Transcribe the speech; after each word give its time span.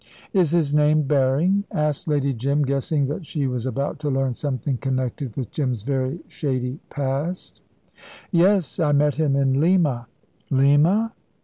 "Is 0.33 0.49
his 0.49 0.73
name 0.73 1.03
Berring?" 1.03 1.63
asked 1.71 2.07
Lady 2.07 2.33
Jim, 2.33 2.65
guessing 2.65 3.05
that 3.05 3.23
she 3.27 3.45
was 3.45 3.67
about 3.67 3.99
to 3.99 4.09
learn 4.09 4.33
something 4.33 4.77
connected 4.77 5.37
with 5.37 5.51
Jim's 5.51 5.83
very 5.83 6.19
shady 6.27 6.79
past. 6.89 7.61
"Yes; 8.31 8.79
I 8.79 8.93
met 8.93 9.13
him 9.13 9.35
in 9.35 9.61
Lima." 9.61 10.07
"Lima?" 10.49 11.13